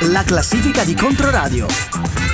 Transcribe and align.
La 0.00 0.24
classifica 0.24 0.84
di 0.84 0.94
Controradio. 0.94 2.25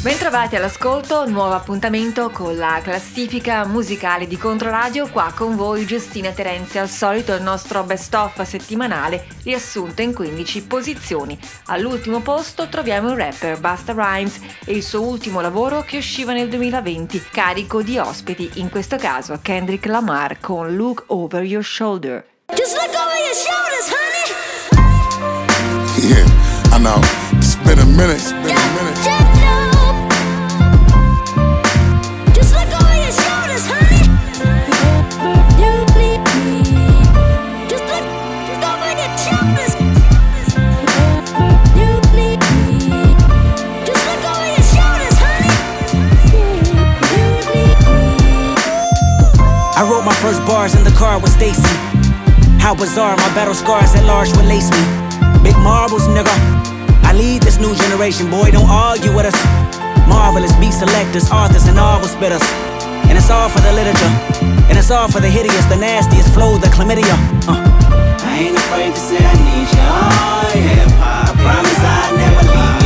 Bentrovati 0.00 0.54
all'ascolto, 0.54 1.28
nuovo 1.28 1.54
appuntamento 1.54 2.30
con 2.30 2.56
la 2.56 2.78
classifica 2.84 3.66
musicale 3.66 4.28
di 4.28 4.38
Controradio, 4.38 5.08
qua 5.08 5.32
con 5.34 5.56
voi 5.56 5.86
Giustina 5.86 6.30
Terenzia, 6.30 6.82
al 6.82 6.88
solito 6.88 7.34
il 7.34 7.42
nostro 7.42 7.82
best 7.82 8.14
of 8.14 8.40
settimanale 8.42 9.26
riassunto 9.42 10.00
in 10.00 10.14
15 10.14 10.62
posizioni. 10.62 11.36
All'ultimo 11.66 12.20
posto 12.20 12.68
troviamo 12.68 13.10
il 13.10 13.16
rapper 13.16 13.58
Basta 13.58 13.92
Rhymes 13.92 14.38
e 14.64 14.72
il 14.74 14.84
suo 14.84 15.02
ultimo 15.02 15.40
lavoro 15.40 15.82
che 15.82 15.96
usciva 15.96 16.32
nel 16.32 16.48
2020, 16.48 17.24
carico 17.32 17.82
di 17.82 17.98
ospiti, 17.98 18.48
in 18.54 18.70
questo 18.70 18.96
caso 18.96 19.40
Kendrick 19.42 19.86
Lamar 19.86 20.38
con 20.38 20.76
Look 20.76 21.06
Over 21.08 21.42
Your 21.42 21.64
Shoulder. 21.64 22.24
Just 22.54 22.76
look 22.76 22.94
over 22.94 23.16
your 23.18 23.34
shoulders, 23.34 23.90
honey! 23.90 24.30
Yeah, 26.06 26.24
I 26.72 26.78
know. 26.78 27.00
It's 27.32 27.56
been 27.56 27.80
a 27.80 27.84
minute, 27.84 28.14
it's 28.14 28.30
been 28.32 28.56
a 28.56 28.82
minute. 28.82 29.27
First 50.28 50.44
bars 50.44 50.74
in 50.74 50.84
the 50.84 50.92
car 50.92 51.18
with 51.18 51.32
Stacy. 51.32 51.64
How 52.60 52.74
bizarre, 52.74 53.16
my 53.16 53.32
battle 53.32 53.54
scars 53.54 53.94
at 53.96 54.04
large 54.04 54.28
will 54.36 54.44
lace 54.44 54.68
me. 54.68 54.84
Big 55.40 55.56
marbles, 55.64 56.04
nigga. 56.04 56.28
I 57.00 57.14
lead 57.16 57.40
this 57.40 57.56
new 57.56 57.74
generation, 57.74 58.28
boy, 58.28 58.50
don't 58.50 58.68
argue 58.68 59.08
with 59.16 59.24
us. 59.24 59.38
Marvelous 60.06 60.52
beat 60.60 60.76
selectors, 60.76 61.32
authors, 61.32 61.64
and 61.64 61.76
novel 61.76 62.08
spitters. 62.08 62.44
And 63.08 63.16
it's 63.16 63.30
all 63.30 63.48
for 63.48 63.60
the 63.60 63.72
literature. 63.72 64.12
And 64.68 64.76
it's 64.76 64.90
all 64.90 65.08
for 65.08 65.20
the 65.20 65.30
hideous, 65.30 65.64
the 65.72 65.80
nastiest 65.80 66.34
flow, 66.34 66.58
the 66.58 66.68
chlamydia. 66.76 67.16
Uh. 67.48 67.64
I 68.20 68.52
ain't 68.52 68.56
afraid 68.58 68.92
to 68.92 69.00
say 69.00 69.16
I 69.16 69.32
need 69.32 69.68
you. 69.72 69.80
Oh, 69.80 70.52
yeah. 70.60 71.24
I 71.24 71.32
promise 71.40 71.80
I 71.80 72.16
never 72.20 72.52
leave. 72.52 72.77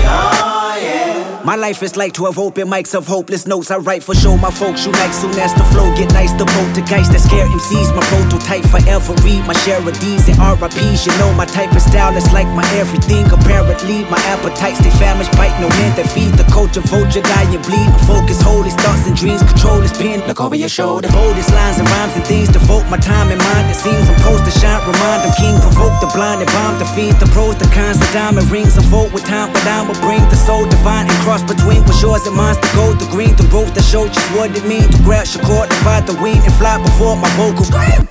My 1.43 1.57
life 1.57 1.83
is 1.83 1.97
like 1.97 2.15
12 2.15 2.39
open 2.39 2.71
mics 2.71 2.95
of 2.95 3.05
hopeless 3.11 3.51
notes 3.51 3.73
I 3.75 3.79
write 3.83 4.05
for 4.07 4.15
show 4.15 4.39
my 4.39 4.51
folks. 4.51 4.87
Unite 4.87 5.11
soon 5.11 5.35
as 5.43 5.51
the 5.59 5.67
flow 5.75 5.91
get 5.99 6.15
nice 6.15 6.31
The 6.39 6.47
poltergeist 6.47 7.11
that 7.11 7.19
scare 7.19 7.51
MCs 7.51 7.91
My 7.99 8.05
prototype 8.15 8.63
forever 8.71 9.11
read 9.27 9.43
my 9.43 9.53
share 9.67 9.83
of 9.83 9.91
D's 9.99 10.31
and 10.31 10.39
RIPs 10.39 11.03
You 11.03 11.11
know 11.19 11.35
my 11.35 11.43
type 11.43 11.75
of 11.75 11.83
style 11.83 12.15
is 12.15 12.31
like 12.31 12.47
my 12.55 12.63
everything. 12.79 13.27
Apparently 13.27 14.07
my 14.07 14.23
appetites 14.31 14.79
they 14.87 14.95
famished 15.03 15.35
Bite 15.35 15.59
no 15.59 15.67
hand 15.83 15.99
that 15.99 16.07
feed 16.07 16.31
the 16.39 16.47
culture 16.55 16.79
Vulture 16.79 17.27
die 17.27 17.51
and 17.51 17.59
bleed. 17.67 17.91
My 17.91 17.99
Focus 18.07 18.39
hold 18.39 18.63
his 18.63 18.79
thoughts 18.79 19.11
and 19.11 19.19
dreams 19.19 19.43
Control 19.43 19.83
his 19.83 19.91
pen 19.99 20.23
Look 20.31 20.39
over 20.39 20.55
your 20.55 20.71
shoulder. 20.71 21.11
Boldest 21.11 21.51
lines 21.51 21.83
and 21.83 21.91
rhymes 21.91 22.15
and 22.15 22.23
things 22.23 22.55
Devote 22.55 22.87
my 22.87 23.03
time 23.03 23.35
and 23.35 23.43
mind. 23.51 23.67
It 23.67 23.83
seems 23.83 24.07
I'm 24.07 24.15
supposed 24.15 24.47
to 24.47 24.55
shine 24.63 24.79
Remind 24.87 25.27
them. 25.27 25.35
King 25.35 25.59
Provoke 25.59 25.99
the 25.99 26.11
blind 26.15 26.39
and 26.39 26.51
bomb 26.55 26.79
the 26.79 26.87
fiends 26.95 27.19
The 27.19 27.27
pros 27.35 27.59
the 27.59 27.67
cons 27.75 27.99
the 27.99 28.07
diamond 28.15 28.47
rings. 28.47 28.79
I 28.79 28.87
vote 28.87 29.11
with 29.11 29.27
time 29.27 29.51
but 29.51 29.67
I 29.67 29.83
will 29.83 29.99
bring 29.99 30.23
the 30.31 30.39
soul 30.39 30.71
divine 30.71 31.11
and 31.11 31.19
cross 31.27 31.32
cross 31.33 31.49
between 31.49 31.81
what's 31.89 32.03
yours 32.03 32.27
and 32.27 32.37
mine's 32.37 32.59
the 32.61 32.69
gold, 32.77 33.01
the 33.01 33.09
green, 33.09 33.33
the 33.41 33.49
roof 33.49 33.73
that 33.73 33.85
show 33.85 34.05
just 34.05 34.29
what 34.37 34.53
it 34.53 34.65
mean 34.69 34.85
to 34.85 34.99
grab 35.01 35.25
cord 35.49 35.65
and 35.73 35.81
bite 35.81 36.05
the 36.05 36.13
weed 36.21 36.37
and 36.37 36.53
fly 36.61 36.77
before 36.77 37.17
my 37.17 37.29
vocal. 37.41 37.65
vocals. 37.65 38.05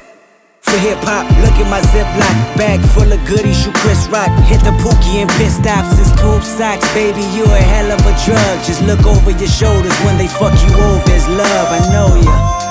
For 0.65 0.77
hip 0.81 0.97
hop, 1.05 1.29
look 1.45 1.53
at 1.61 1.69
my 1.69 1.81
ziplock 1.93 2.37
bag 2.57 2.81
full 2.97 3.05
of 3.13 3.21
goodies. 3.29 3.61
You 3.61 3.71
Chris 3.83 4.07
Rock, 4.09 4.31
hit 4.49 4.61
the 4.65 4.73
pookie 4.81 5.21
and 5.21 5.29
pit 5.37 5.53
stops 5.53 5.93
and 6.01 6.07
scoop 6.17 6.41
socks. 6.41 6.87
Baby, 6.97 7.21
you 7.37 7.45
a 7.45 7.61
hell 7.61 7.91
of 7.93 8.01
a 8.09 8.13
drug. 8.25 8.55
Just 8.65 8.81
look 8.89 9.05
over 9.05 9.29
your 9.29 9.51
shoulders 9.51 9.93
when 10.01 10.17
they 10.17 10.27
fuck 10.27 10.57
you 10.65 10.73
over. 10.73 11.13
It's 11.13 11.27
love, 11.29 11.67
I 11.69 11.81
know 11.93 12.09
ya. 12.17 12.70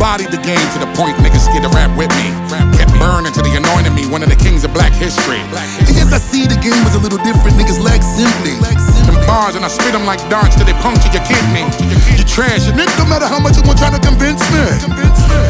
Bodied 0.00 0.32
the 0.32 0.40
game 0.40 0.64
to 0.72 0.80
the 0.80 0.88
point 0.96 1.12
niggas 1.20 1.44
scared 1.44 1.60
to 1.60 1.68
rap 1.76 1.92
with 1.92 2.08
me. 2.16 2.32
Kept 2.80 2.88
burning 2.96 3.36
to 3.36 3.44
the 3.44 3.52
anointing 3.52 3.92
me, 3.92 4.08
one 4.08 4.24
of 4.24 4.32
the 4.32 4.40
kings 4.40 4.64
of 4.64 4.72
black 4.72 4.96
history. 4.96 5.44
And 5.76 5.92
yes, 5.92 6.08
I 6.08 6.16
see 6.16 6.48
the 6.48 6.56
game 6.56 6.80
was 6.88 6.96
a 6.96 7.02
little 7.04 7.20
different, 7.20 7.60
niggas 7.60 7.76
lack 7.84 8.00
simply. 8.00 8.56
Them 9.04 9.20
bars 9.28 9.60
and 9.60 9.64
I 9.64 9.68
spit 9.68 9.92
them 9.92 10.08
like 10.08 10.24
darts 10.32 10.56
till 10.56 10.64
they 10.64 10.72
puncture 10.80 11.12
your 11.12 11.20
kidney. 11.28 11.68
You 12.16 12.24
trash, 12.24 12.64
and 12.64 12.80
nigga, 12.80 12.96
no 12.96 13.04
matter 13.12 13.28
how 13.28 13.44
much 13.44 13.60
you 13.60 13.62
want 13.68 13.76
trying 13.76 13.92
to 13.92 14.00
convince 14.00 14.40
me. 14.48 14.64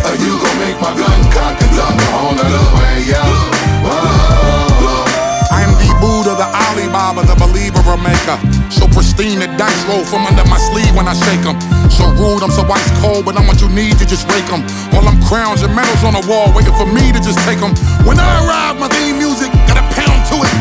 Are 0.02 0.18
you 0.18 0.34
gon' 0.34 0.58
make 0.58 0.78
my 0.82 0.98
gun 0.98 1.20
cock 1.30 1.54
and 1.54 1.70
talk 1.78 1.94
on 2.18 2.34
the 2.34 2.50
way, 2.74 3.06
yeah? 3.06 3.22
I 5.54 5.62
am 5.62 5.78
the 5.78 5.94
Buddha, 6.02 6.34
the 6.34 6.50
Alibaba, 6.50 7.22
the 7.22 7.38
believer, 7.38 7.86
a 7.86 7.94
maker. 8.02 8.59
So 8.70 8.86
pristine, 8.86 9.38
the 9.38 9.48
dice 9.58 9.82
roll 9.90 10.04
from 10.04 10.26
under 10.26 10.44
my 10.46 10.58
sleeve 10.58 10.94
when 10.94 11.06
I 11.06 11.14
shake 11.14 11.42
them. 11.42 11.58
So 11.90 12.06
rude, 12.14 12.42
I'm 12.42 12.54
so 12.54 12.62
ice 12.70 12.90
cold, 13.02 13.26
but 13.26 13.36
I'm 13.36 13.46
what 13.46 13.60
you 13.60 13.68
need 13.68 13.98
to 13.98 14.06
just 14.06 14.30
rake 14.30 14.46
them. 14.46 14.62
All 14.94 15.02
them 15.02 15.20
crowns 15.26 15.62
and 15.62 15.74
medals 15.74 16.02
on 16.06 16.14
the 16.14 16.24
wall, 16.30 16.54
waiting 16.54 16.74
for 16.74 16.86
me 16.86 17.12
to 17.12 17.20
just 17.20 17.38
take 17.46 17.58
them. 17.58 17.74
When 18.06 18.18
I 18.18 18.28
arrive, 18.46 18.78
my 18.78 18.88
theme 18.88 19.18
music 19.18 19.50
it. 20.42 20.52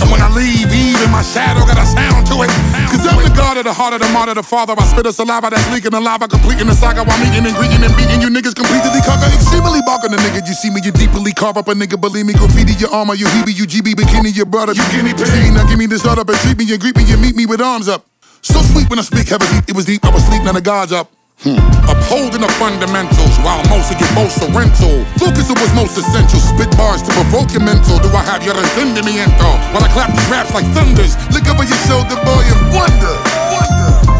And 0.00 0.08
when 0.10 0.20
I 0.20 0.28
leave, 0.32 0.68
even 0.72 1.10
my 1.10 1.22
shadow 1.22 1.64
got 1.64 1.78
a 1.78 1.86
sound 1.86 2.26
to 2.32 2.42
it. 2.44 2.50
Cause 2.90 3.04
I'm 3.06 3.20
the 3.20 3.32
god 3.34 3.56
of 3.56 3.64
the 3.64 3.72
heart 3.72 3.92
of 3.92 4.00
the 4.00 4.08
martyr, 4.10 4.34
the 4.34 4.42
father. 4.42 4.74
I 4.76 4.84
spit 4.84 5.06
a 5.06 5.12
saliva 5.12 5.50
that's 5.50 5.66
leaking 5.72 5.92
the 5.92 6.00
lava, 6.00 6.28
completing 6.28 6.66
the 6.66 6.74
saga 6.74 7.04
while 7.04 7.18
meeting 7.20 7.44
and 7.44 7.54
greeting 7.56 7.82
and 7.82 7.94
beating 7.96 8.20
you 8.20 8.30
niggas 8.32 8.56
completely 8.56 9.00
conquer. 9.04 9.28
Extremely 9.32 9.80
barking 9.84 10.12
the 10.12 10.20
nigga. 10.20 10.46
You 10.46 10.54
see 10.54 10.70
me, 10.70 10.80
you 10.84 10.92
deeply 10.92 11.32
carve 11.32 11.56
up 11.56 11.68
a 11.68 11.74
nigga. 11.74 12.00
Believe 12.00 12.26
me, 12.26 12.34
graffiti 12.34 12.74
your 12.76 12.92
armor, 12.92 13.14
you 13.14 13.26
heebie, 13.26 13.56
you 13.56 13.66
GB, 13.66 13.94
bikini, 13.94 14.34
your 14.34 14.46
brother. 14.46 14.72
You 14.72 14.84
guinea 14.92 15.14
pig. 15.14 15.52
Now 15.52 15.66
give 15.68 15.78
me 15.78 15.86
this 15.86 16.02
start 16.02 16.18
up 16.18 16.28
and 16.28 16.38
treat 16.38 16.58
me 16.58 16.64
and 16.72 16.80
greet 16.80 16.96
me 16.96 17.04
and 17.12 17.20
meet 17.20 17.36
me 17.36 17.46
with 17.46 17.60
arms 17.60 17.88
up. 17.88 18.04
So 18.42 18.60
sweet 18.62 18.88
when 18.88 18.98
I 18.98 19.02
speak 19.02 19.28
heavy, 19.28 19.46
it 19.66 19.74
was 19.74 19.86
deep, 19.86 20.04
I 20.04 20.10
was 20.10 20.24
sleep, 20.24 20.44
now 20.44 20.52
the 20.52 20.60
gods 20.60 20.92
up. 20.92 21.15
Hmm. 21.44 21.60
Upholding 21.84 22.40
the 22.40 22.48
fundamentals 22.56 23.36
while 23.44 23.60
most 23.68 23.92
of 23.92 23.98
get 23.98 24.08
most 24.14 24.40
are 24.40 24.48
rental. 24.56 25.04
Focus 25.20 25.50
on 25.52 25.56
what's 25.60 25.74
most 25.74 25.98
essential. 25.98 26.40
Spit 26.40 26.70
bars 26.78 27.02
to 27.02 27.12
provoke 27.12 27.52
your 27.52 27.62
mental. 27.62 27.98
Do 27.98 28.08
I 28.08 28.24
have 28.24 28.42
your 28.42 28.54
entendimiento? 28.54 29.50
While 29.74 29.84
I 29.84 29.88
clap 29.92 30.16
these 30.16 30.28
raps 30.32 30.54
like 30.54 30.64
thunders. 30.72 31.12
Look 31.28 31.46
over 31.46 31.64
your 31.64 31.80
shoulder, 31.84 32.16
boy, 32.24 32.40
and 32.40 32.74
wonder. 32.74 34.15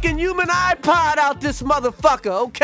fucking 0.00 0.18
human 0.18 0.48
iPod 0.48 1.18
out 1.18 1.38
this 1.40 1.60
motherfucker, 1.60 2.32
ok? 2.32 2.60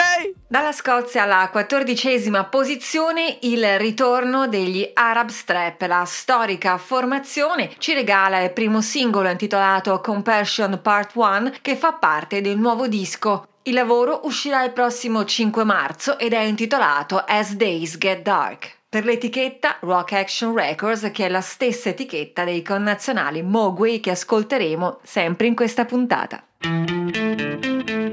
Dalla 0.48 0.72
Scozia 0.72 1.24
alla 1.24 1.50
quattordicesima 1.50 2.44
posizione 2.44 3.38
il 3.42 3.78
ritorno 3.78 4.48
degli 4.48 4.88
Arab 4.94 5.28
Strap, 5.28 5.82
la 5.82 6.04
storica 6.06 6.78
formazione, 6.78 7.72
ci 7.76 7.92
regala 7.92 8.40
il 8.40 8.52
primo 8.52 8.80
singolo 8.80 9.28
intitolato 9.28 10.00
Compassion 10.00 10.80
Part 10.80 11.10
1 11.14 11.52
che 11.60 11.76
fa 11.76 11.92
parte 11.92 12.40
del 12.40 12.56
nuovo 12.56 12.88
disco. 12.88 13.46
Il 13.64 13.74
lavoro 13.74 14.20
uscirà 14.24 14.64
il 14.64 14.72
prossimo 14.72 15.24
5 15.24 15.62
marzo 15.64 16.18
ed 16.18 16.32
è 16.32 16.40
intitolato 16.40 17.18
As 17.18 17.52
Days 17.52 17.98
Get 17.98 18.22
Dark 18.22 18.76
per 18.88 19.04
l'etichetta 19.04 19.76
Rock 19.80 20.12
Action 20.12 20.54
Records, 20.54 21.10
che 21.12 21.26
è 21.26 21.28
la 21.28 21.42
stessa 21.42 21.90
etichetta 21.90 22.44
dei 22.44 22.62
connazionali 22.62 23.42
Mogwai 23.42 24.00
che 24.00 24.12
ascolteremo 24.12 25.00
sempre 25.02 25.48
in 25.48 25.54
questa 25.54 25.84
puntata. 25.84 26.42
thank 26.66 27.90
you 27.90 28.05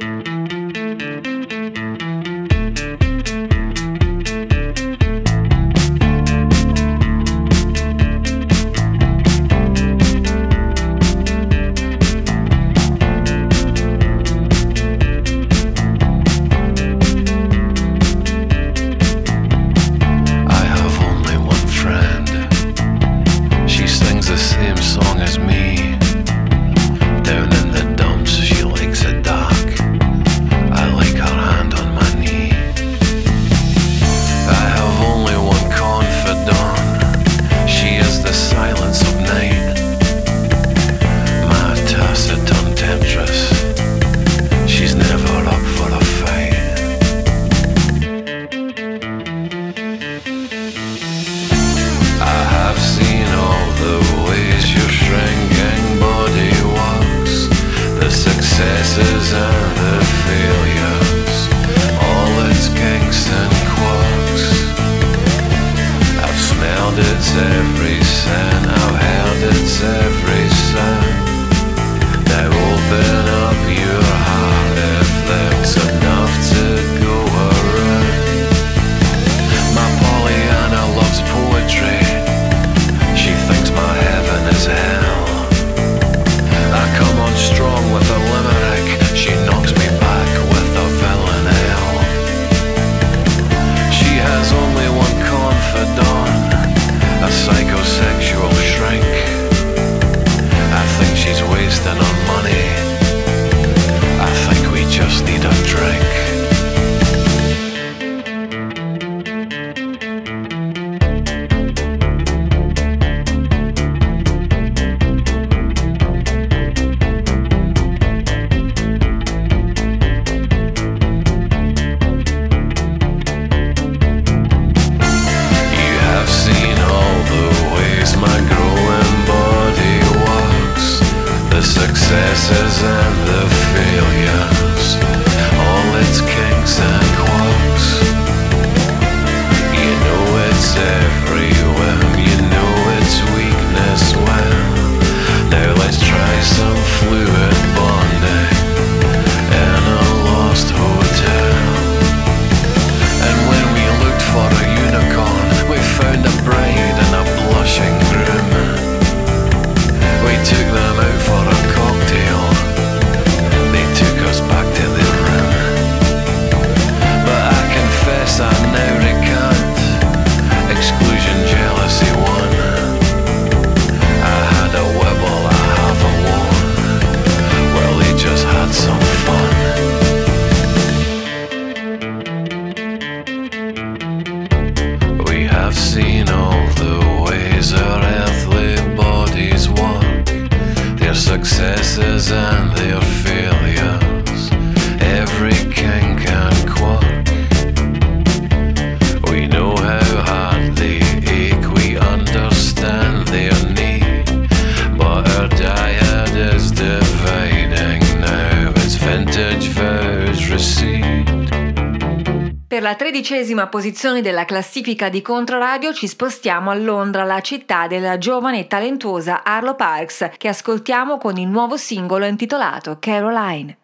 dodicesima 213.33 213.67
posizione 213.67 214.21
della 214.21 214.45
classifica 214.45 215.09
di 215.09 215.23
Controradio 215.23 215.91
ci 215.91 216.07
spostiamo 216.07 216.69
a 216.69 216.75
Londra, 216.75 217.23
la 217.23 217.41
città 217.41 217.87
della 217.87 218.19
giovane 218.19 218.59
e 218.59 218.67
talentuosa 218.67 219.43
Arlo 219.43 219.73
Parks, 219.73 220.29
che 220.37 220.49
ascoltiamo 220.49 221.17
con 221.17 221.37
il 221.37 221.47
nuovo 221.47 221.75
singolo 221.75 222.25
intitolato 222.25 222.97
Caroline. 222.99 223.82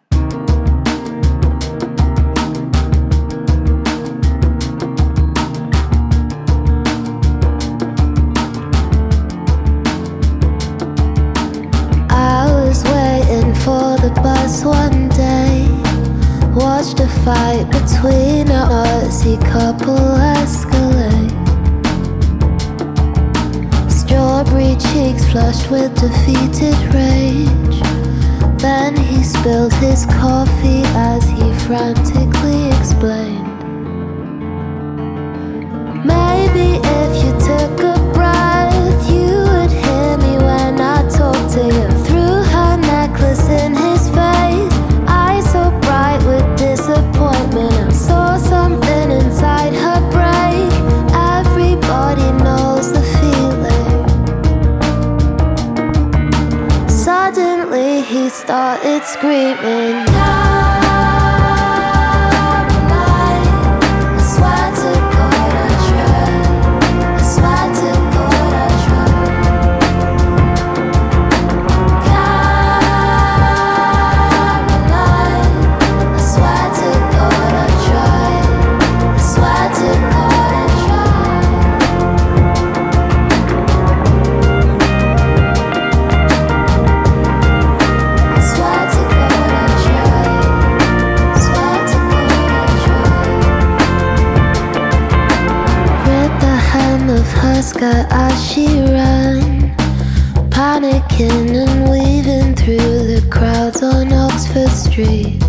street. 105.00 105.40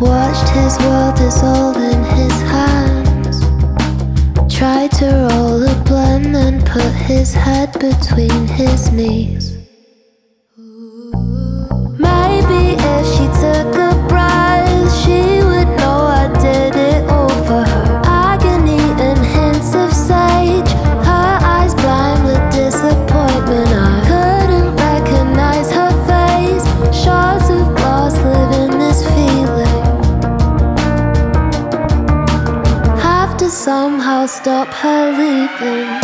Watched 0.00 0.48
his 0.50 0.78
world 0.80 1.16
dissolve 1.16 1.76
in 1.76 2.02
his 2.04 2.36
hands. 2.54 3.40
Tried 4.54 4.90
to 4.92 5.06
roll 5.06 5.62
a 5.62 5.74
blend 5.84 6.36
and 6.36 6.64
put 6.66 6.92
his 6.92 7.32
head 7.32 7.72
between 7.72 8.46
his 8.46 8.92
knees. 8.92 9.49
her 34.80 35.12
leaving. 35.12 35.99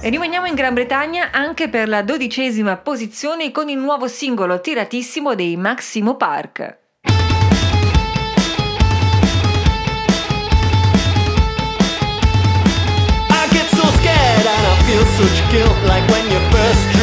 E 0.00 0.10
rimaniamo 0.10 0.46
in 0.46 0.54
Gran 0.54 0.74
Bretagna 0.74 1.32
anche 1.32 1.68
per 1.68 1.88
la 1.88 2.02
dodicesima 2.02 2.76
posizione 2.76 3.50
con 3.50 3.68
il 3.68 3.78
nuovo 3.78 4.06
singolo 4.06 4.60
tiratissimo 4.60 5.34
dei 5.34 5.56
Maximo 5.56 6.14
Park. 6.14 6.78
I 13.28 13.48
get 13.50 13.66
so 13.74 13.86
scared 13.98 14.46
and 14.46 14.66
I 14.66 14.76
feel 14.86 15.04
such 15.16 15.42
guilt 15.50 15.76
like 15.82 16.06
when 16.12 16.30
you 16.30 16.38
first 16.52 16.97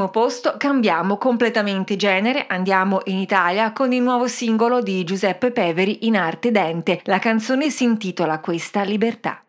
All'undicesimo 0.00 0.08
posto 0.08 0.54
cambiamo 0.56 1.18
completamente 1.18 1.96
genere, 1.96 2.46
andiamo 2.48 3.00
in 3.04 3.18
Italia 3.18 3.72
con 3.72 3.92
il 3.92 4.00
nuovo 4.00 4.26
singolo 4.26 4.80
di 4.80 5.04
Giuseppe 5.04 5.50
Peveri 5.50 6.06
in 6.06 6.16
arte 6.16 6.50
dente. 6.50 7.00
La 7.04 7.18
canzone 7.18 7.68
si 7.68 7.84
intitola 7.84 8.40
Questa 8.40 8.82
libertà. 8.82 9.42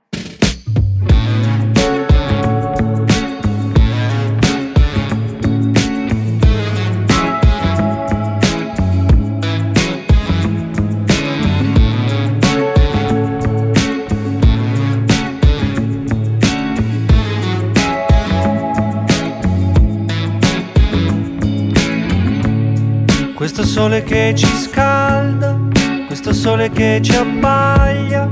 Sole 23.82 24.04
che 24.04 24.32
ci 24.36 24.46
scalda, 24.46 25.58
questo 26.06 26.34
sole 26.34 26.70
che 26.70 27.00
ci 27.02 27.16
abbaglia. 27.16 28.30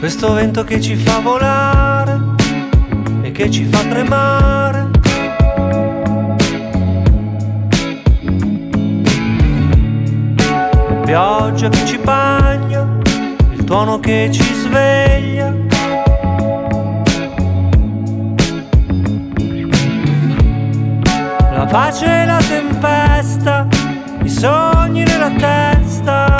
Questo 0.00 0.32
vento 0.32 0.64
che 0.64 0.80
ci 0.80 0.96
fa 0.96 1.20
volare 1.20 2.18
e 3.22 3.30
che 3.30 3.48
ci 3.52 3.66
fa 3.66 3.78
tremare. 3.84 4.90
La 10.88 11.00
pioggia 11.04 11.68
che 11.68 11.86
ci 11.86 11.98
bagna, 11.98 12.98
il 13.52 13.62
tuono 13.62 14.00
che 14.00 14.28
ci 14.32 14.42
sveglia. 14.42 15.67
Pace 21.68 22.06
e 22.06 22.24
la 22.24 22.38
tempesta, 22.38 23.66
i 24.22 24.28
sogni 24.28 25.04
nella 25.04 25.30
testa. 25.30 26.36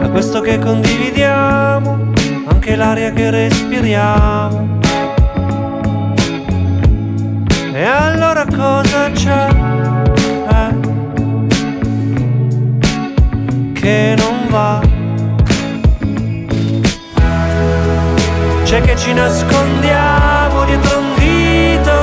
Da 0.00 0.08
questo 0.10 0.40
che 0.40 0.58
condividiamo, 0.58 2.12
anche 2.48 2.74
l'aria 2.74 3.12
che 3.12 3.30
respiriamo. 3.30 4.78
E 7.72 7.84
allora 7.84 8.44
cosa 8.46 9.10
c'è? 9.12 9.48
Eh? 10.50 10.74
Che 13.72 14.14
non 14.18 14.48
va. 14.48 14.85
Che 18.86 18.96
ci 18.96 19.12
nascondiamo 19.12 20.64
dietro 20.64 20.98
un 20.98 21.14
dito. 21.16 21.96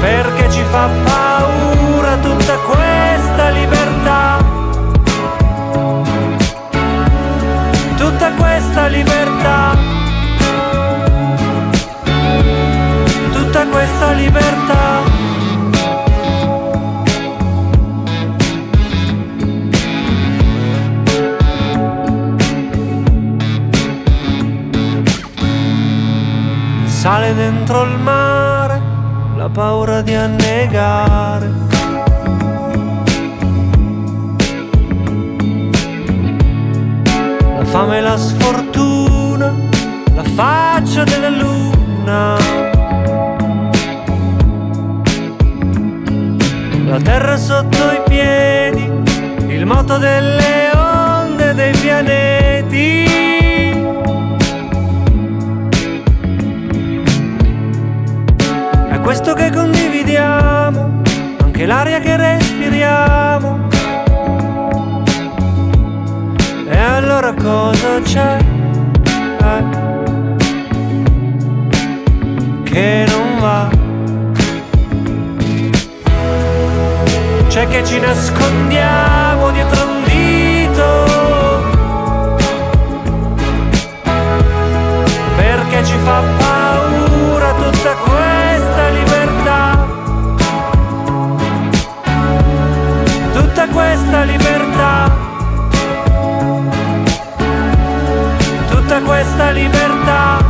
Perché 0.00 0.50
ci 0.50 0.64
fa 0.70 0.88
paura 1.04 2.16
tutta 2.16 2.54
questa 2.56 3.48
libertà. 3.50 4.44
Tutta 7.96 8.32
questa 8.32 8.86
libertà. 8.86 9.76
Tutta 13.32 13.66
questa 13.66 14.10
libertà. 14.12 14.71
Sale 27.02 27.34
dentro 27.34 27.82
il 27.82 27.98
mare 27.98 28.80
la 29.36 29.48
paura 29.48 30.02
di 30.02 30.14
annegare. 30.14 31.50
La 37.56 37.64
fame 37.64 37.98
e 37.98 38.00
la 38.02 38.16
sfortuna, 38.16 39.52
la 40.14 40.22
faccia 40.22 41.02
della 41.02 41.30
luna. 41.30 42.36
La 46.86 47.00
terra 47.02 47.36
sotto 47.36 47.90
i 47.90 48.00
piedi, 48.06 48.88
il 49.48 49.66
moto 49.66 49.98
delle 49.98 50.70
onde 50.72 51.52
dei 51.52 51.72
pianeti. 51.78 53.11
Questo 59.14 59.34
che 59.34 59.50
condividiamo, 59.50 61.02
anche 61.42 61.66
l'aria 61.66 62.00
che 62.00 62.16
respiriamo. 62.16 63.68
E 66.66 66.78
allora 66.78 67.34
cosa 67.34 68.00
c'è? 68.02 68.38
Eh, 69.38 69.64
che 72.62 73.04
non 73.06 73.38
va. 73.38 73.68
C'è 77.48 77.68
che 77.68 77.84
ci 77.84 78.00
nascondiamo 78.00 79.50
dietro 79.50 79.88
un 79.88 80.04
dito. 80.04 81.04
Perché 85.36 85.84
ci 85.84 85.98
fa 86.02 86.22
paura 86.38 86.41
Tutta 93.62 93.74
questa 93.74 94.22
libertà. 94.24 95.16
Tutta 98.68 99.00
questa 99.02 99.50
libertà. 99.52 100.41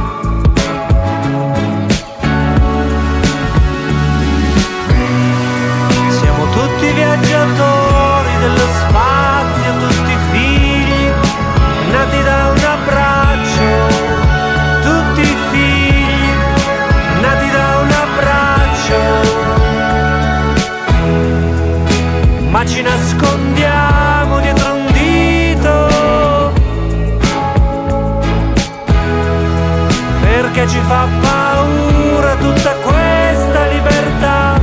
Nascondiamo 22.83 24.40
dietro 24.40 24.75
un 24.75 24.87
dito. 24.92 26.53
Perché 30.21 30.68
ci 30.68 30.81
fa 30.87 31.07
paura 31.21 32.35
tutta 32.37 32.75
questa 32.83 33.66
libertà. 33.66 34.61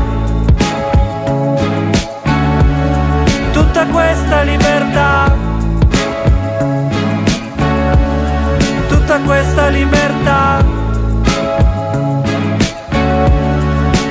Tutta 3.51 3.85
questa 3.85 4.41
libertà. 4.41 5.35
Tutta 8.87 9.19
questa 9.19 9.67
libertà. 9.67 10.63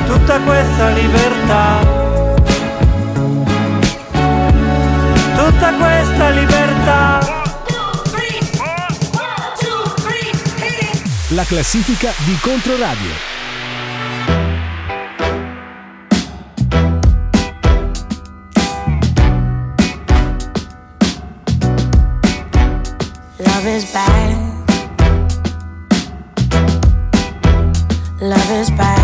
Tutta 0.07 0.38
questa 0.40 0.88
libertà. 0.90 1.98
Tutta 5.59 5.75
questa 5.75 6.31
libertà. 6.31 7.18
La 11.31 11.42
classifica 11.42 12.12
di 12.25 12.38
Controradio. 12.40 13.11
Love 23.38 23.77
is 23.77 23.90
bad. 23.90 24.37
Love 28.21 28.61
is 28.61 28.71
bad. 28.71 28.98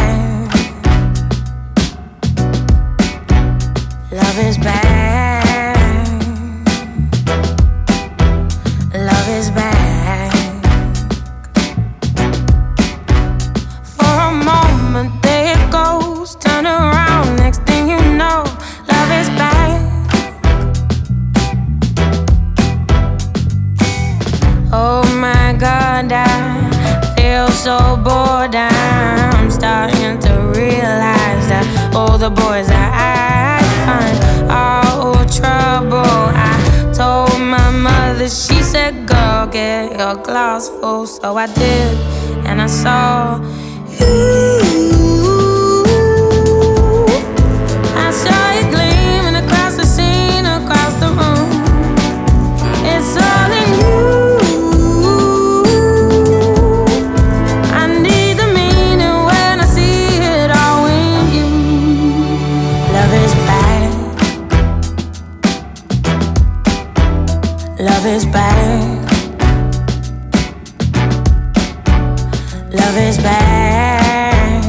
Is 73.04 73.18
back. 73.18 74.64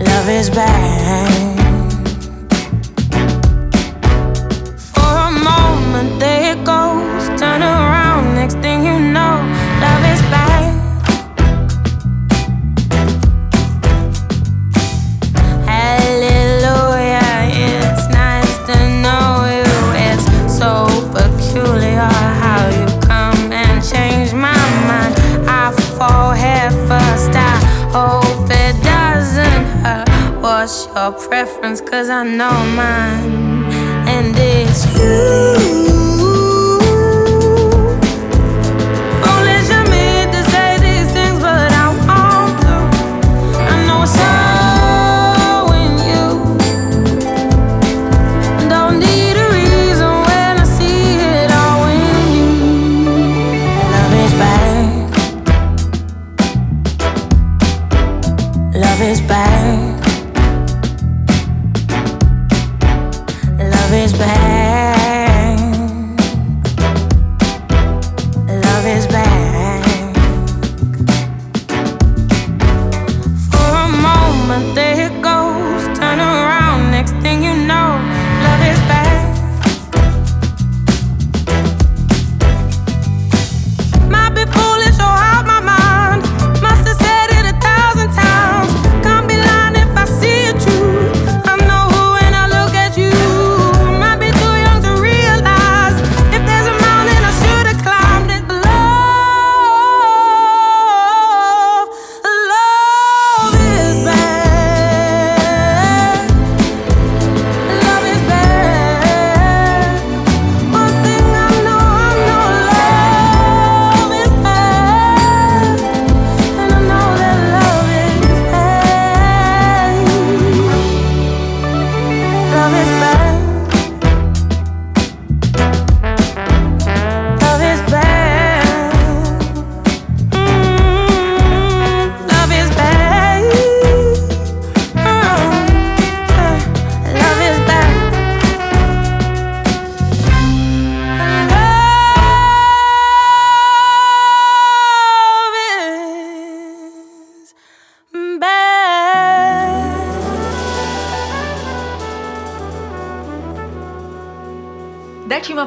Love 0.00 0.28
is 0.28 0.50
back. 0.50 1.51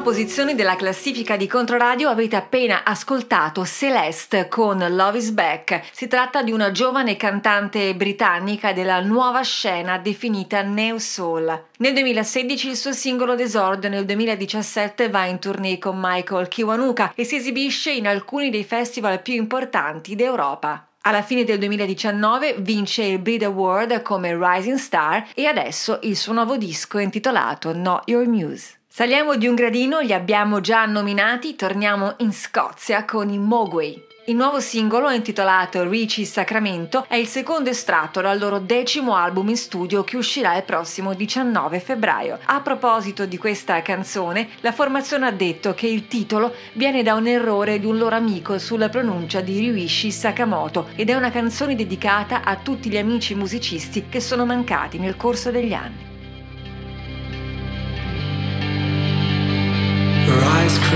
Posizione 0.06 0.54
della 0.54 0.76
classifica 0.76 1.36
di 1.36 1.48
Controradio 1.48 2.08
avete 2.08 2.36
appena 2.36 2.84
ascoltato 2.84 3.66
Celeste 3.66 4.46
con 4.46 4.78
Love 4.78 5.18
is 5.18 5.30
Back. 5.30 5.82
Si 5.90 6.06
tratta 6.06 6.44
di 6.44 6.52
una 6.52 6.70
giovane 6.70 7.16
cantante 7.16 7.92
britannica 7.96 8.72
della 8.72 9.00
nuova 9.00 9.42
scena 9.42 9.98
definita 9.98 10.62
Neo 10.62 11.00
Soul. 11.00 11.64
Nel 11.78 11.92
2016 11.92 12.68
il 12.68 12.76
suo 12.76 12.92
singolo 12.92 13.34
d'esordio, 13.34 13.88
nel 13.88 14.04
2017 14.04 15.08
va 15.08 15.24
in 15.24 15.40
tournée 15.40 15.80
con 15.80 15.98
Michael 16.00 16.46
Kiwanuka 16.46 17.12
e 17.16 17.24
si 17.24 17.34
esibisce 17.34 17.90
in 17.90 18.06
alcuni 18.06 18.48
dei 18.48 18.62
festival 18.62 19.20
più 19.20 19.34
importanti 19.34 20.14
d'Europa. 20.14 20.86
Alla 21.00 21.22
fine 21.22 21.42
del 21.42 21.58
2019 21.58 22.58
vince 22.60 23.02
il 23.02 23.18
Brit 23.18 23.42
Award 23.42 24.02
come 24.02 24.38
Rising 24.38 24.78
Star 24.78 25.30
e 25.34 25.46
adesso 25.46 25.98
il 26.02 26.16
suo 26.16 26.32
nuovo 26.32 26.56
disco 26.56 26.98
intitolato 27.00 27.74
Not 27.74 28.02
Your 28.06 28.28
Muse. 28.28 28.75
Saliamo 28.96 29.36
di 29.36 29.46
un 29.46 29.54
gradino, 29.54 30.00
li 30.00 30.14
abbiamo 30.14 30.62
già 30.62 30.86
nominati, 30.86 31.54
torniamo 31.54 32.14
in 32.20 32.32
Scozia 32.32 33.04
con 33.04 33.28
i 33.28 33.36
Mogwai. 33.36 34.02
Il 34.24 34.36
nuovo 34.36 34.58
singolo, 34.58 35.10
intitolato 35.10 35.86
Ricci 35.86 36.24
Sacramento, 36.24 37.04
è 37.06 37.16
il 37.16 37.26
secondo 37.26 37.68
estratto 37.68 38.22
dal 38.22 38.38
loro 38.38 38.58
decimo 38.58 39.14
album 39.14 39.50
in 39.50 39.58
studio 39.58 40.02
che 40.02 40.16
uscirà 40.16 40.56
il 40.56 40.62
prossimo 40.62 41.12
19 41.12 41.78
febbraio. 41.78 42.38
A 42.46 42.62
proposito 42.62 43.26
di 43.26 43.36
questa 43.36 43.82
canzone, 43.82 44.48
la 44.60 44.72
formazione 44.72 45.26
ha 45.26 45.30
detto 45.30 45.74
che 45.74 45.88
il 45.88 46.08
titolo 46.08 46.54
viene 46.72 47.02
da 47.02 47.12
un 47.12 47.26
errore 47.26 47.78
di 47.78 47.84
un 47.84 47.98
loro 47.98 48.16
amico 48.16 48.58
sulla 48.58 48.88
pronuncia 48.88 49.42
di 49.42 49.58
Ryuichi 49.58 50.10
Sakamoto 50.10 50.88
ed 50.96 51.10
è 51.10 51.14
una 51.14 51.30
canzone 51.30 51.74
dedicata 51.74 52.44
a 52.44 52.56
tutti 52.56 52.88
gli 52.88 52.96
amici 52.96 53.34
musicisti 53.34 54.06
che 54.08 54.20
sono 54.20 54.46
mancati 54.46 54.98
nel 54.98 55.18
corso 55.18 55.50
degli 55.50 55.74
anni. 55.74 56.05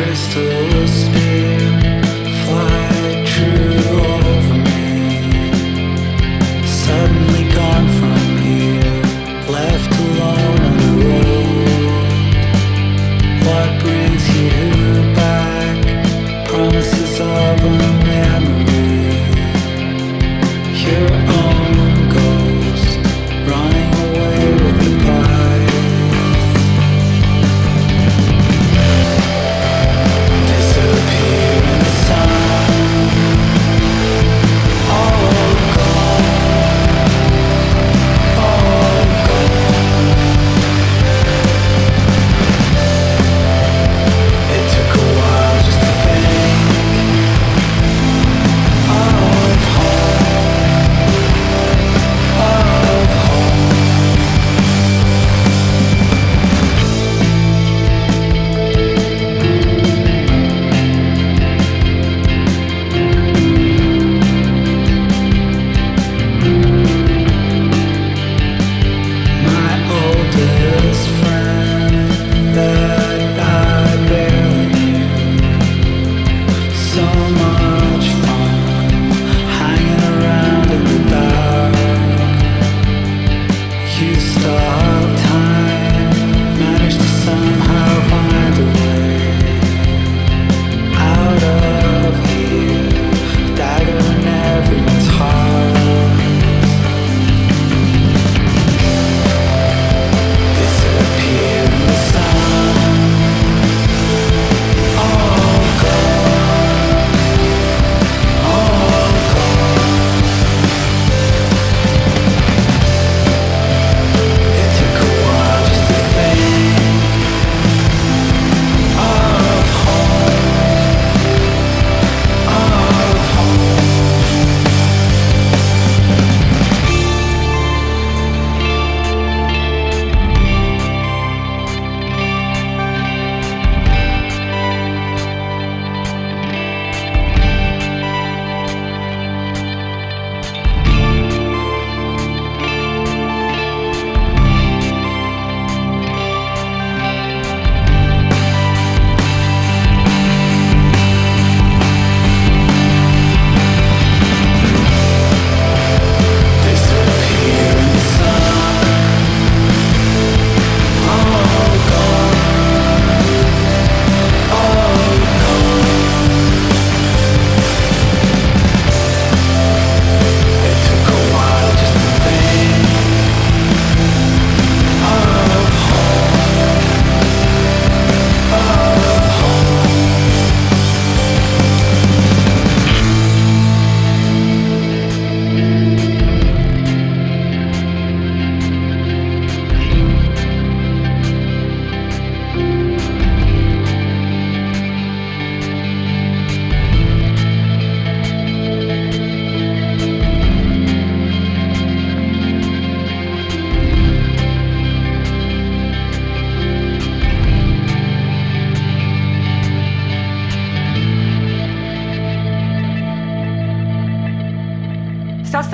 Ice 0.02 0.32
crystals 0.32 1.08
fly 2.44 3.24
true 3.26 4.00
over 4.16 4.56
me. 4.68 4.84
Suddenly 6.66 7.44
gone 7.54 7.88
from 7.98 8.09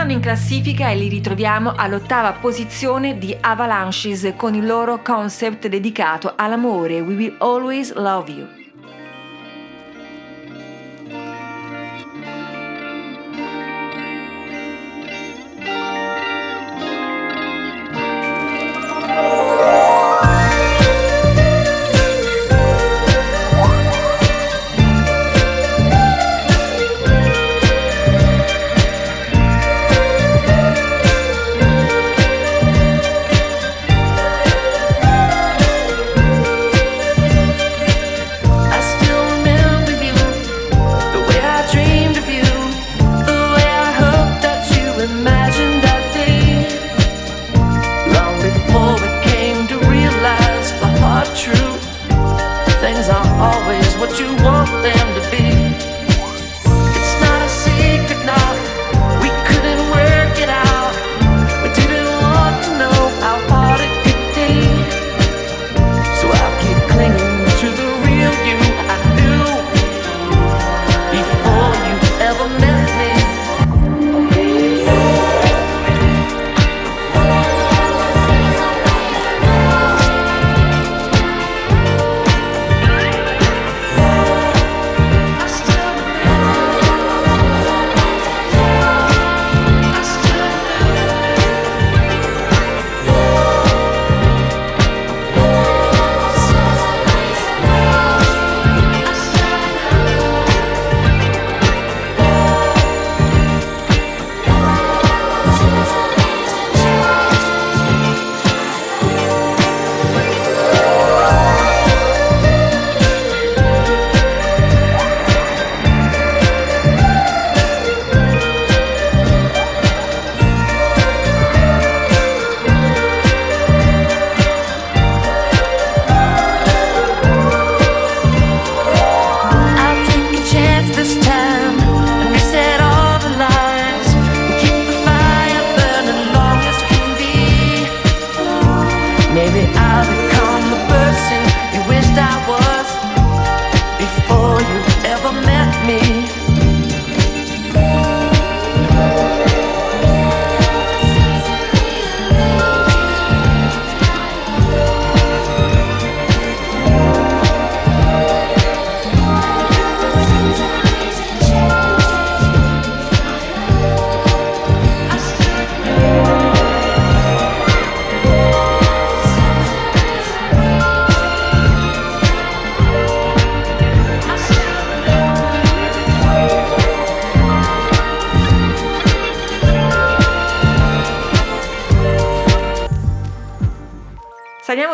Sostano 0.07 0.13
in 0.13 0.21
classifica 0.21 0.91
e 0.91 0.95
li 0.95 1.09
ritroviamo 1.09 1.73
all'ottava 1.75 2.33
posizione 2.35 3.19
di 3.19 3.37
Avalanches 3.41 4.35
con 4.37 4.55
il 4.55 4.65
loro 4.65 5.03
concept 5.03 5.67
dedicato 5.67 6.35
all'amore 6.37 7.01
We 7.01 7.15
Will 7.15 7.35
Always 7.39 7.93
Love 7.93 8.31
You. 8.31 8.56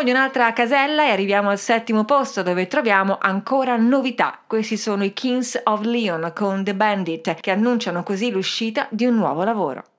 Di 0.03 0.11
un'altra 0.11 0.51
casella 0.53 1.05
e 1.05 1.11
arriviamo 1.11 1.49
al 1.49 1.57
settimo 1.57 2.03
posto 2.05 2.43
dove 2.43 2.67
troviamo 2.67 3.17
ancora 3.19 3.77
novità. 3.77 4.39
Questi 4.45 4.77
sono 4.77 5.03
i 5.03 5.13
Kings 5.13 5.59
of 5.63 5.81
Leon 5.81 6.31
con 6.35 6.63
The 6.63 6.75
Bandit 6.75 7.35
che 7.35 7.51
annunciano 7.51 8.03
così 8.03 8.29
l'uscita 8.29 8.87
di 8.91 9.05
un 9.05 9.15
nuovo 9.15 9.43
lavoro. 9.43 9.92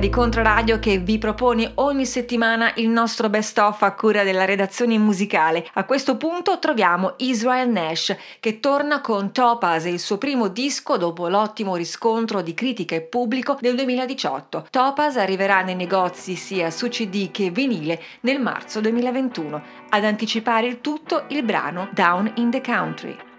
Di 0.00 0.08
Controradio 0.08 0.78
che 0.78 0.96
vi 0.96 1.18
propone 1.18 1.72
ogni 1.74 2.06
settimana 2.06 2.72
il 2.76 2.88
nostro 2.88 3.28
best 3.28 3.58
of 3.58 3.82
a 3.82 3.92
cura 3.92 4.24
della 4.24 4.46
redazione 4.46 4.96
musicale. 4.96 5.68
A 5.74 5.84
questo 5.84 6.16
punto 6.16 6.58
troviamo 6.58 7.14
Israel 7.18 7.68
Nash 7.68 8.16
che 8.40 8.60
torna 8.60 9.02
con 9.02 9.30
Topaz, 9.30 9.84
il 9.84 10.00
suo 10.00 10.16
primo 10.16 10.48
disco 10.48 10.96
dopo 10.96 11.28
l'ottimo 11.28 11.76
riscontro 11.76 12.40
di 12.40 12.54
critica 12.54 12.94
e 12.94 13.02
pubblico 13.02 13.58
del 13.60 13.76
2018. 13.76 14.68
Topaz 14.70 15.18
arriverà 15.18 15.60
nei 15.60 15.74
negozi 15.74 16.34
sia 16.34 16.70
su 16.70 16.88
CD 16.88 17.30
che 17.30 17.50
vinile 17.50 18.02
nel 18.20 18.40
marzo 18.40 18.80
2021. 18.80 19.62
Ad 19.90 20.04
anticipare 20.04 20.66
il 20.66 20.80
tutto 20.80 21.24
il 21.28 21.42
brano 21.42 21.90
Down 21.92 22.32
in 22.36 22.50
the 22.50 22.62
Country. 22.62 23.29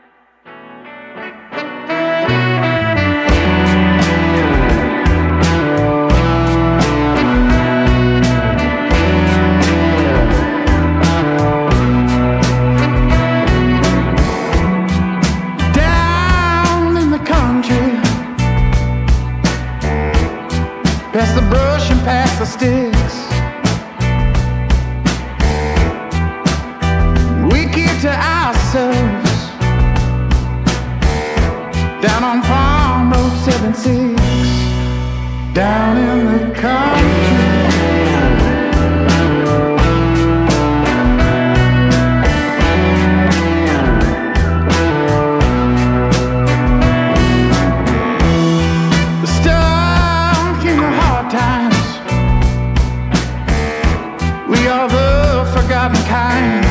The 22.41 22.47
sticks. 22.47 23.15
We 27.53 27.65
keep 27.71 28.01
to 28.01 28.09
ourselves 28.09 29.31
down 32.01 32.23
on 32.23 32.41
Farm 32.41 33.11
Road 33.11 33.33
76, 33.45 34.19
down 35.53 35.97
in 35.97 36.19
the 36.31 36.59
country. 36.59 38.10
I'm 55.81 55.95
kind. 56.05 56.70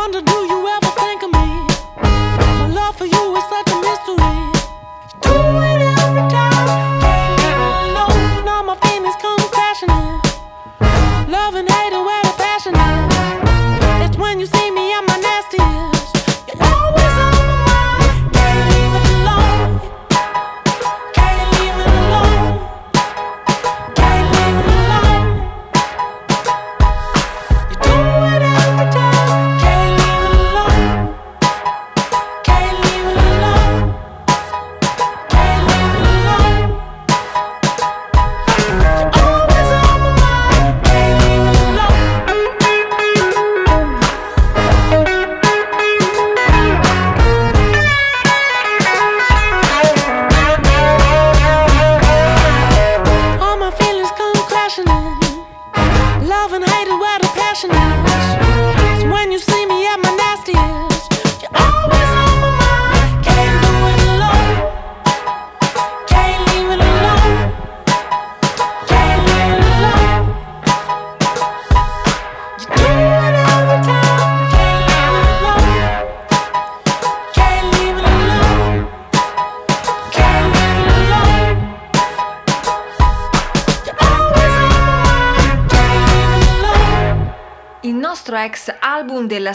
wonder, 0.00 0.22
do 0.22 0.32
you 0.32 0.66
ever 0.66 0.90
think 1.00 1.22
of 1.24 1.30
me? 1.30 1.48
My 2.02 2.66
love 2.72 2.96
for 2.96 3.04
you 3.04 3.36
is 3.36 3.44
such 3.52 3.68
a 3.70 3.76
mystery. 3.86 4.32
You 5.04 5.20
do 5.20 5.34
it 5.68 5.82
every 5.98 6.30
time. 6.30 6.49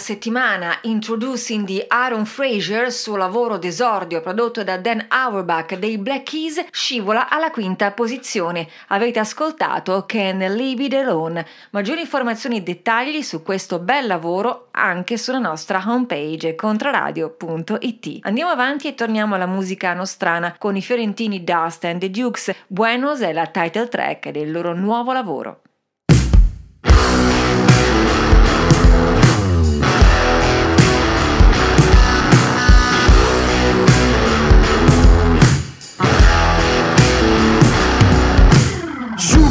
Settimana 0.06 0.78
Introducing 0.82 1.66
the 1.66 1.86
Aaron 1.88 2.28
Fraser, 2.28 2.91
suo 2.91 3.16
lavoro 3.16 3.58
d'esordio 3.58 4.22
prodotto 4.22 4.64
da 4.64 4.78
Dan 4.78 5.03
Auerbach 5.08 5.74
dei 5.80 5.97
Black 5.97 6.30
Keys, 6.30 6.64
scivola 6.70 7.28
alla 7.28 7.49
quinta 7.49 7.89
posizione. 7.89 8.68
Avete 8.89 9.18
ascoltato 9.18 10.06
Can 10.06 10.38
Leave 10.38 10.84
It 10.84 10.93
Alone. 10.93 11.43
Maggiori 11.72 12.01
informazioni 12.01 12.58
e 12.58 12.62
dettagli 12.62 13.24
su 13.24 13.41
questo 13.41 13.80
bel 13.80 14.06
lavoro 14.06 14.68
anche 14.70 15.18
sulla 15.18 15.39
nostra 15.39 15.84
homepage 15.84 16.53
controradio.it. 16.53 18.20
Andiamo 18.22 18.51
avanti 18.51 18.88
e 18.88 18.93
torniamo 18.93 19.34
alla 19.34 19.47
musica 19.47 19.95
nostrana 19.95 20.56
con 20.60 20.76
i 20.76 20.84
fiorentini 20.84 21.43
Dust 21.43 21.84
and 21.86 21.99
the 21.99 22.12
Dukes. 22.12 22.53
Buenos 22.68 23.22
è 23.22 23.34
la 23.34 23.47
title 23.47 23.88
track 23.88 24.30
del 24.30 24.51
loro 24.51 24.76
nuovo 24.76 25.12
lavoro. 25.14 25.62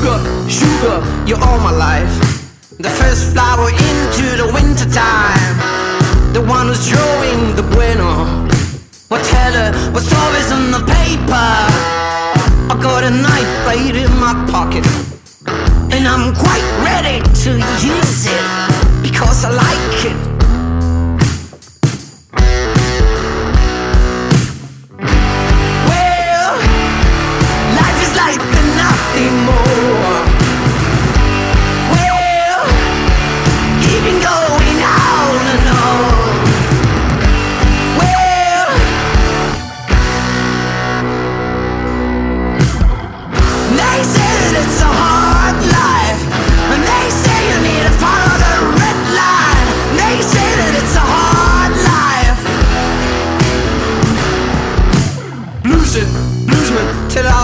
Sugar, 0.05 0.50
sugar, 0.50 1.24
you're 1.26 1.40
all 1.40 1.59
my 1.61 1.70
life. 1.70 2.12
The 2.76 2.90
first 2.90 3.32
flower 3.32 3.70
into 3.70 4.36
the 4.36 4.50
winter 4.52 4.84
time. 4.92 5.57
The 6.34 6.42
one 6.42 6.66
who's 6.66 6.86
drawing 6.86 7.57
the 7.57 7.62
bueno. 7.62 8.44
What 9.09 9.24
teller, 9.24 9.72
what's 9.94 10.12
always 10.12 10.52
on 10.52 10.72
the 10.72 10.84
paper. 10.84 11.48
I 12.68 12.78
got 12.82 13.05
a 13.05 13.09
knife 13.09 13.52
right 13.64 13.96
in 13.96 14.12
my 14.20 14.34
pocket. 14.52 14.84
And 15.90 16.07
I'm 16.07 16.34
quite 16.34 16.66
ready 16.84 17.24
to 17.44 17.52
use 17.80 18.26
it. 18.26 18.44
Because 19.00 19.46
I 19.46 19.52
like 19.52 20.05
it. 20.05 20.34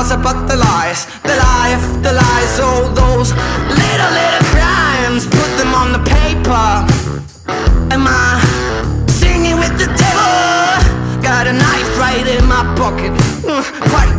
Us 0.00 0.12
about 0.12 0.48
the 0.48 0.56
lies, 0.56 1.04
the 1.28 1.36
life, 1.36 1.84
the 2.02 2.12
lies, 2.12 2.52
all 2.58 2.88
those 2.88 3.32
little, 3.80 4.12
little 4.18 4.44
crimes. 4.52 5.26
Put 5.26 5.50
them 5.60 5.74
on 5.74 5.92
the 5.92 6.02
paper. 6.16 6.68
Am 7.92 8.04
I 8.08 8.40
singing 9.20 9.56
with 9.60 9.74
the 9.76 9.88
devil? 10.00 10.32
Got 11.20 11.46
a 11.52 11.52
knife 11.52 11.90
right 11.98 12.26
in 12.26 12.44
my 12.48 12.64
pocket, 12.80 13.12
uh, 13.44 13.60
quite 13.92 14.09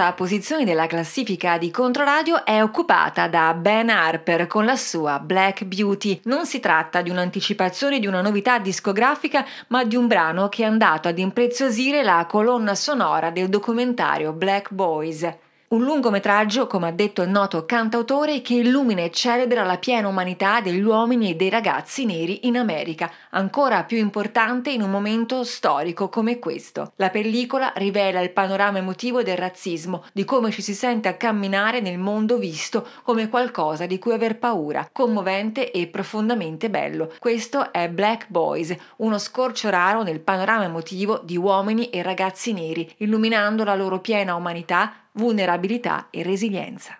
terza 0.00 0.12
posizione 0.14 0.64
della 0.64 0.86
classifica 0.86 1.58
di 1.58 1.70
Controradio 1.70 2.42
è 2.46 2.62
occupata 2.62 3.28
da 3.28 3.52
Ben 3.52 3.90
Harper 3.90 4.46
con 4.46 4.64
la 4.64 4.76
sua 4.76 5.18
Black 5.18 5.64
Beauty. 5.64 6.22
Non 6.24 6.46
si 6.46 6.58
tratta 6.58 7.02
di 7.02 7.10
un'anticipazione 7.10 8.00
di 8.00 8.06
una 8.06 8.22
novità 8.22 8.58
discografica, 8.58 9.44
ma 9.66 9.84
di 9.84 9.96
un 9.96 10.06
brano 10.06 10.48
che 10.48 10.62
è 10.62 10.66
andato 10.66 11.08
ad 11.08 11.18
impreziosire 11.18 12.02
la 12.02 12.24
colonna 12.26 12.74
sonora 12.74 13.30
del 13.30 13.48
documentario 13.48 14.32
Black 14.32 14.72
Boys. 14.72 15.28
Un 15.72 15.84
lungometraggio, 15.84 16.66
come 16.66 16.88
ha 16.88 16.90
detto 16.90 17.22
il 17.22 17.28
noto 17.28 17.64
cantautore, 17.64 18.42
che 18.42 18.54
illumina 18.54 19.02
e 19.02 19.12
celebra 19.12 19.62
la 19.62 19.78
piena 19.78 20.08
umanità 20.08 20.60
degli 20.60 20.82
uomini 20.82 21.30
e 21.30 21.36
dei 21.36 21.48
ragazzi 21.48 22.04
neri 22.04 22.48
in 22.48 22.58
America, 22.58 23.08
ancora 23.30 23.84
più 23.84 23.96
importante 23.96 24.70
in 24.70 24.82
un 24.82 24.90
momento 24.90 25.44
storico 25.44 26.08
come 26.08 26.40
questo. 26.40 26.94
La 26.96 27.10
pellicola 27.10 27.72
rivela 27.76 28.18
il 28.18 28.32
panorama 28.32 28.78
emotivo 28.78 29.22
del 29.22 29.36
razzismo, 29.36 30.02
di 30.12 30.24
come 30.24 30.50
ci 30.50 30.60
si 30.60 30.74
sente 30.74 31.06
a 31.06 31.14
camminare 31.14 31.78
nel 31.78 31.98
mondo 31.98 32.36
visto 32.36 32.84
come 33.04 33.28
qualcosa 33.28 33.86
di 33.86 34.00
cui 34.00 34.12
aver 34.12 34.40
paura, 34.40 34.88
commovente 34.90 35.70
e 35.70 35.86
profondamente 35.86 36.68
bello. 36.68 37.12
Questo 37.20 37.72
è 37.72 37.88
Black 37.88 38.26
Boys, 38.26 38.74
uno 38.96 39.18
scorcio 39.18 39.70
raro 39.70 40.02
nel 40.02 40.18
panorama 40.18 40.64
emotivo 40.64 41.20
di 41.22 41.36
uomini 41.36 41.90
e 41.90 42.02
ragazzi 42.02 42.52
neri, 42.52 42.92
illuminando 42.96 43.62
la 43.62 43.76
loro 43.76 44.00
piena 44.00 44.34
umanità 44.34 44.94
vulnerabilità 45.12 46.08
e 46.10 46.22
resilienza. 46.22 46.98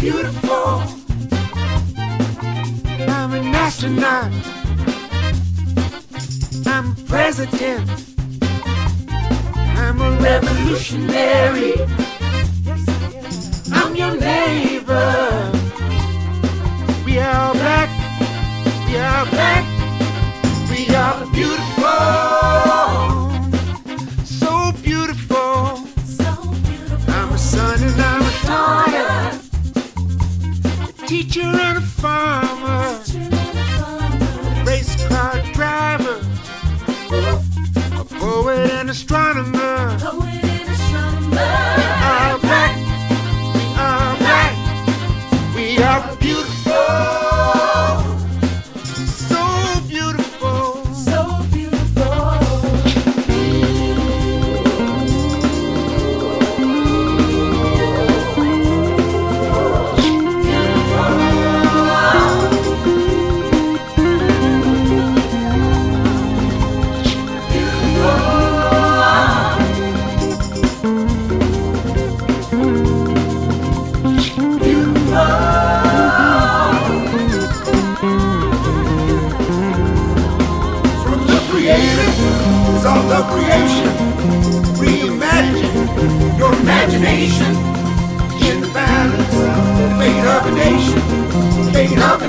beautiful. 0.00 0.82
I'm 3.06 3.32
an 3.34 3.54
astronaut. 3.54 4.32
I'm 6.66 6.94
president. 7.06 7.88
I'm 9.76 10.00
a 10.00 10.10
revolutionary. 10.22 12.09
Your 14.00 14.16
neighbor. 14.16 15.52
We 17.04 17.18
are 17.18 17.52
black. 17.52 17.90
We 18.86 18.96
are 18.96 19.26
black. 19.26 19.64
We 20.70 20.80
are 20.96 21.26
beautiful. 21.36 22.00
So 24.24 24.72
beautiful. 24.82 25.84
I'm 27.08 27.30
a 27.30 27.38
son 27.38 27.82
and 27.82 28.00
I'm 28.00 28.22
a 28.22 28.32
daughter. 28.48 29.38
A 30.88 31.06
teacher 31.06 31.50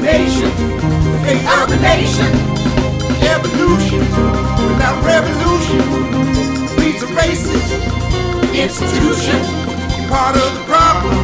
Nation. 0.01 0.49
Fate 1.23 1.45
of 1.45 1.71
a 1.71 1.77
nation. 1.77 2.25
Evolution 3.21 3.99
without 4.67 4.97
revolution 5.05 5.79
leads 6.77 7.03
a 7.03 7.07
racist 7.13 7.69
institution. 8.51 9.39
Part 10.09 10.35
of 10.35 10.49
the 10.55 10.63
problem 10.65 11.17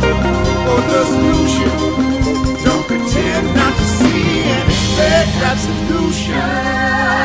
or 0.70 0.80
the 0.92 1.06
solution. 1.06 1.70
Don't 2.64 2.86
pretend 2.88 3.48
not 3.56 3.74
to 3.76 3.84
see 3.84 4.44
and 4.44 4.70
expect 4.70 5.36
absolution. 5.42 7.17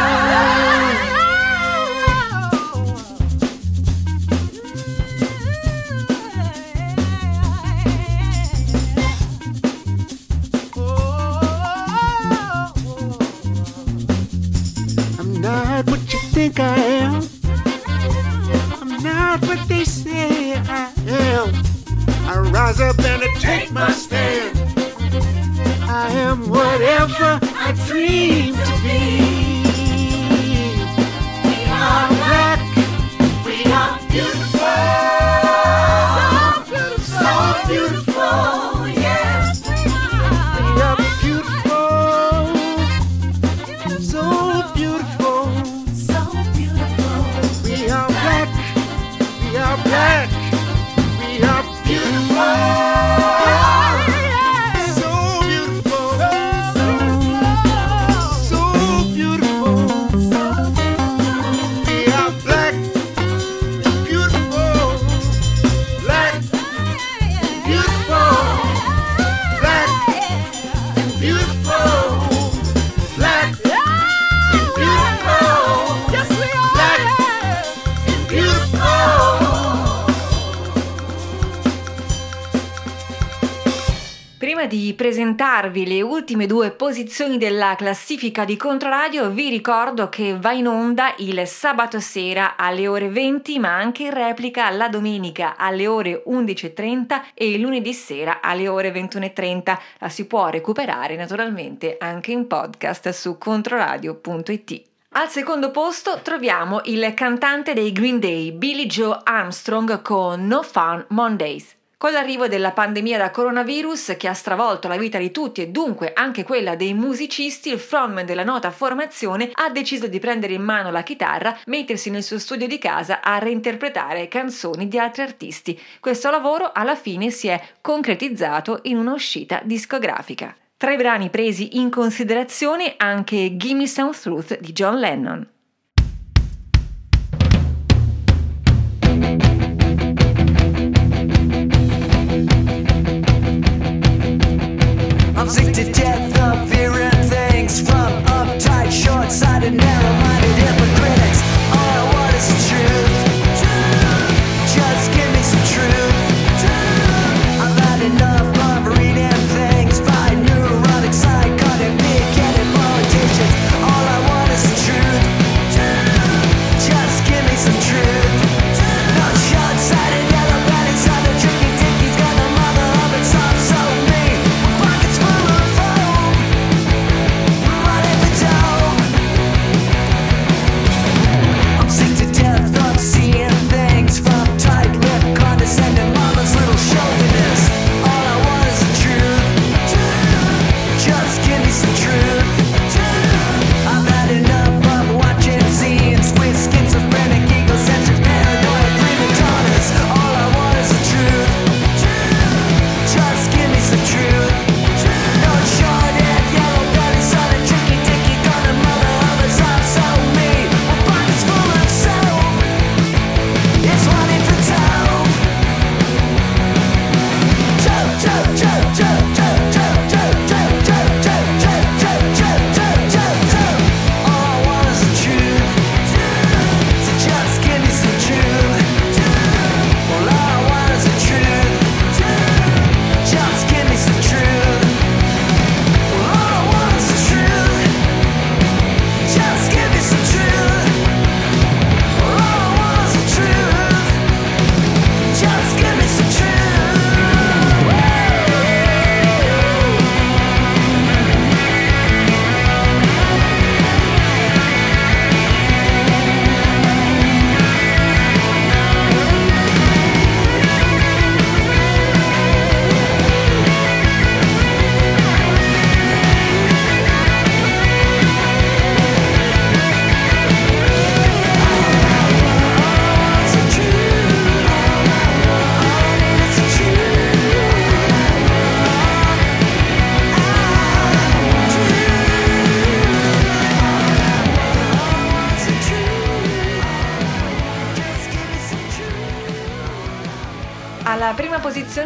Posizioni 86.93 87.39
della 87.39 87.75
classifica 87.75 88.45
di 88.45 88.55
Controradio, 88.59 89.31
vi 89.31 89.49
ricordo 89.49 90.11
che 90.11 90.37
va 90.39 90.53
in 90.53 90.67
onda 90.69 91.15
il 91.21 91.47
sabato 91.47 92.01
sera 92.01 92.55
alle 92.55 92.87
ore 92.87 93.09
20, 93.09 93.59
ma 93.59 93.75
anche 93.75 94.03
in 94.03 94.13
replica 94.13 94.69
la 94.69 94.91
domenica 94.91 95.57
alle 95.57 95.87
ore 95.87 96.23
11.30 96.29 97.23
e 97.33 97.53
il 97.53 97.63
lunedì 97.63 97.95
sera 97.95 98.43
alle 98.43 98.69
ore 98.69 98.93
21.30. 98.93 99.79
La 100.01 100.11
si 100.11 100.27
può 100.27 100.51
recuperare 100.51 101.17
naturalmente 101.17 101.97
anche 101.99 102.33
in 102.33 102.47
podcast 102.47 103.09
su 103.09 103.39
controradio.it. 103.39 104.83
Al 105.13 105.31
secondo 105.31 105.71
posto 105.71 106.21
troviamo 106.23 106.83
il 106.85 107.15
cantante 107.15 107.73
dei 107.73 107.91
Green 107.93 108.21
Day, 108.21 108.53
Billy 108.53 108.85
Joe 108.85 109.19
Armstrong 109.25 110.03
con 110.03 110.47
No 110.47 110.63
Fun 110.63 111.03
Mondays. 111.09 111.75
Con 112.03 112.11
l'arrivo 112.11 112.49
della 112.49 112.73
pandemia 112.73 113.17
da 113.17 113.31
coronavirus 113.31 114.17
che 114.19 114.27
ha 114.27 114.35
stravolto 114.35 114.89
la 114.89 114.97
vita 114.97 115.19
di 115.19 115.31
tutti 115.31 115.63
e 115.63 115.69
dunque 115.69 116.13
anche 116.13 116.43
quella 116.43 116.75
dei 116.75 116.95
musicisti, 116.95 117.71
il 117.71 117.79
frontman 117.79 118.27
della 118.27 118.43
nota 118.43 118.73
formazione 118.73 119.51
ha 119.53 119.71
deciso 119.71 120.09
di 120.09 120.19
prendere 120.19 120.55
in 120.55 120.63
mano 120.63 120.91
la 120.91 121.05
chitarra, 121.05 121.57
mettersi 121.67 122.11
nel 122.11 122.25
suo 122.25 122.41
studio 122.41 122.67
di 122.67 122.79
casa 122.79 123.21
a 123.23 123.39
reinterpretare 123.39 124.27
canzoni 124.27 124.89
di 124.89 124.99
altri 124.99 125.23
artisti. 125.23 125.81
Questo 126.01 126.29
lavoro 126.29 126.73
alla 126.75 126.97
fine 126.97 127.31
si 127.31 127.47
è 127.47 127.63
concretizzato 127.81 128.81
in 128.83 128.97
un'uscita 128.97 129.61
discografica. 129.63 130.57
Tra 130.77 130.91
i 130.91 130.97
brani 130.97 131.31
presi 131.31 131.79
in 131.79 131.89
considerazione 131.89 132.95
anche 132.97 133.57
Gimme 133.57 133.87
Some 133.87 134.11
Truth 134.11 134.59
di 134.59 134.73
John 134.73 134.99
Lennon. 134.99 135.49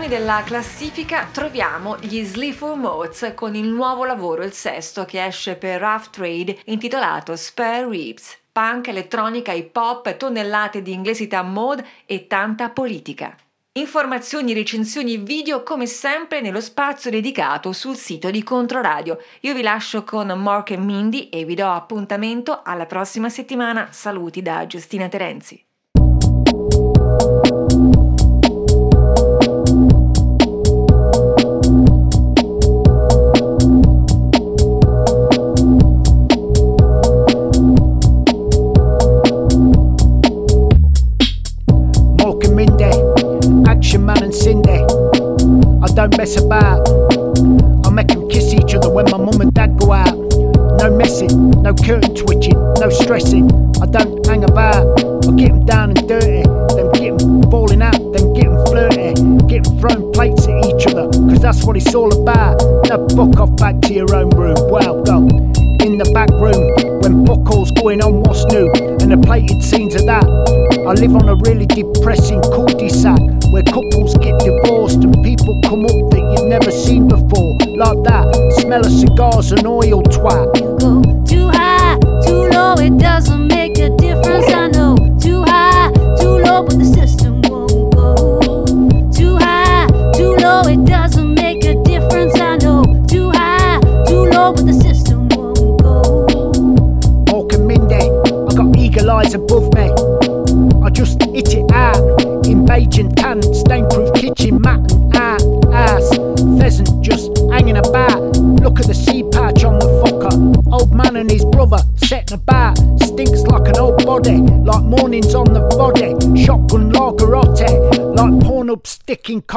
posizioni 0.06 0.08
della 0.08 0.42
classifica 0.44 1.28
troviamo 1.32 1.96
gli 1.98 2.22
Sleaford 2.24 2.78
Moats 2.78 3.32
con 3.34 3.54
il 3.54 3.66
nuovo 3.66 4.04
lavoro, 4.04 4.42
il 4.42 4.52
sesto, 4.52 5.04
che 5.04 5.24
esce 5.24 5.56
per 5.56 5.80
Rough 5.80 6.10
Trade 6.10 6.58
intitolato 6.66 7.34
Spare 7.36 7.88
Ribs. 7.88 8.38
Punk, 8.52 8.88
elettronica, 8.88 9.52
hip 9.52 9.76
hop, 9.76 10.16
tonnellate 10.16 10.80
di 10.80 10.92
inglesità 10.92 11.42
mode 11.42 11.84
e 12.06 12.26
tanta 12.26 12.70
politica. 12.70 13.36
Informazioni, 13.72 14.54
recensioni, 14.54 15.14
e 15.14 15.18
video 15.18 15.62
come 15.62 15.86
sempre 15.86 16.40
nello 16.40 16.62
spazio 16.62 17.10
dedicato 17.10 17.72
sul 17.72 17.96
sito 17.96 18.30
di 18.30 18.42
Controradio. 18.42 19.18
Io 19.40 19.52
vi 19.52 19.62
lascio 19.62 20.04
con 20.04 20.28
Mark 20.28 20.70
e 20.70 20.78
Mindy 20.78 21.28
e 21.28 21.44
vi 21.44 21.54
do 21.54 21.68
appuntamento 21.68 22.62
alla 22.64 22.86
prossima 22.86 23.28
settimana. 23.28 23.88
Saluti 23.90 24.40
da 24.40 24.66
Giustina 24.66 25.08
Terenzi. 25.08 25.65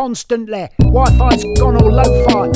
constantly. 0.10 0.68
Wi 0.80 1.06
Fi's 1.20 1.44
gone 1.60 1.76
all 1.76 1.92
lo 1.92 2.04
fi. 2.26 2.49